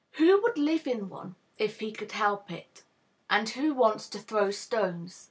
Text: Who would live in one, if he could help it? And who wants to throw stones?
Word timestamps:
Who 0.13 0.41
would 0.41 0.57
live 0.57 0.87
in 0.87 1.09
one, 1.09 1.35
if 1.59 1.79
he 1.79 1.91
could 1.91 2.13
help 2.13 2.49
it? 2.49 2.81
And 3.29 3.47
who 3.49 3.75
wants 3.75 4.09
to 4.09 4.17
throw 4.17 4.49
stones? 4.49 5.19